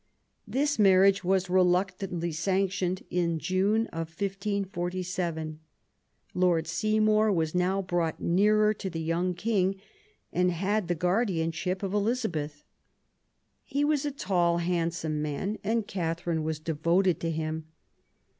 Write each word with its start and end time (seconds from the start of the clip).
The 0.47 0.75
marriage 0.79 1.23
was 1.23 1.47
reluctantly 1.47 2.31
sanctioned 2.31 3.03
in 3.11 3.37
June, 3.37 3.81
1547. 3.93 5.59
Lord 6.33 6.65
Seymour 6.65 7.31
was 7.31 7.53
now 7.53 7.83
brought 7.83 8.19
nearer 8.19 8.73
to 8.73 8.89
the 8.89 8.99
young 8.99 9.35
King, 9.35 9.75
and 10.33 10.49
had 10.51 10.87
the 10.87 10.95
guardianship 10.95 11.83
of 11.83 11.93
Elizabeth. 11.93 12.63
He 13.63 13.83
was 13.85 14.03
a 14.03 14.09
tall, 14.11 14.57
handsome 14.57 15.21
man; 15.21 15.59
and 15.63 15.85
Catherine 15.85 16.41
was 16.43 16.57
devoted 16.57 17.19
to 17.19 17.29
him. 17.29 17.67